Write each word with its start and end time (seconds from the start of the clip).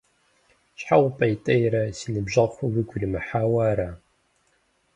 Щхьэ 0.79 0.97
упӀейтейрэ, 1.05 1.83
си 1.97 2.07
ныбжьэгъухэр 2.13 2.71
уигу 2.73 2.95
иримыхьауэ 2.97 3.59
ара? 3.71 3.89